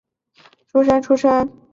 [0.65, 1.53] 诸生出身。